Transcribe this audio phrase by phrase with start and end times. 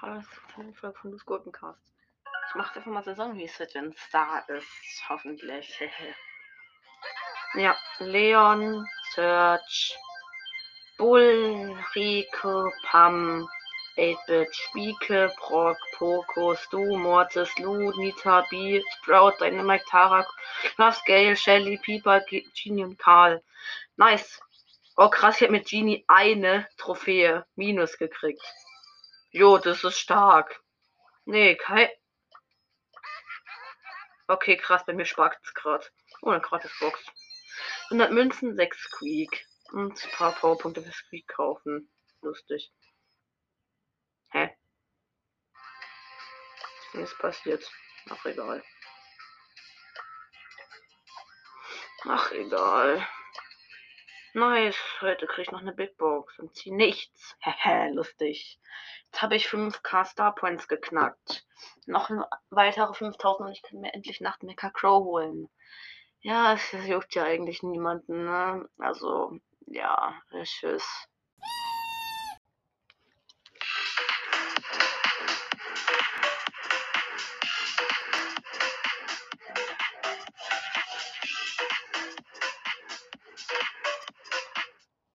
[0.00, 1.80] Hallo, das ist eine Folge von Luz Gurkencast.
[2.48, 5.08] Ich mach einfach mal Saison, wie es wenn Star ist.
[5.08, 5.78] Hoffentlich.
[7.54, 9.96] ja, Leon, Search,
[10.98, 13.48] Bull, Rico, Pam,
[13.96, 20.28] 8-Bit, Spieke, Brock, Poco, Stu, Mortis, Lou, Nita, B, Sprout, Dynamite, Tarak,
[20.76, 22.20] Klaus, Gale, Shelly, Pieper,
[22.54, 23.42] Genie und Karl.
[23.96, 24.40] Nice.
[25.00, 28.42] Oh krass, ich habe mit Genie eine Trophäe Minus gekriegt.
[29.30, 30.60] Jo, das ist stark.
[31.24, 31.88] Nee, kein.
[34.26, 35.86] Okay, krass, bei mir spart es gerade.
[36.20, 37.00] Oh, eine gratis Box.
[37.90, 39.46] 100 Münzen, 6 Squeak.
[39.70, 41.88] Und ein paar Powerpunkte für Squeak kaufen.
[42.20, 42.72] Lustig.
[44.32, 44.58] Hä?
[46.94, 47.70] Was passiert?
[48.10, 48.64] Ach, egal.
[52.02, 53.06] Ach, egal.
[54.38, 54.78] Nice.
[55.00, 57.36] Heute kriege ich noch eine Big Box und ziehe nichts.
[57.40, 58.60] Hehe, lustig.
[59.06, 61.44] Jetzt habe ich 5k Star Points geknackt.
[61.86, 62.08] Noch
[62.48, 65.48] weitere 5000 und ich kann mir endlich Nachtmecker Crow holen.
[66.20, 68.68] Ja, es juckt ja eigentlich niemanden, ne?
[68.78, 70.14] Also, ja,
[70.44, 71.07] tschüss.